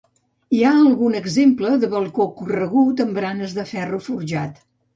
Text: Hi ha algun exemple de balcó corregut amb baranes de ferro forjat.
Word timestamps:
Hi 0.53 0.61
ha 0.61 0.71
algun 0.85 1.17
exemple 1.19 1.75
de 1.85 1.91
balcó 1.93 2.27
corregut 2.41 3.07
amb 3.07 3.17
baranes 3.21 3.57
de 3.61 3.69
ferro 3.77 4.05
forjat. 4.11 4.63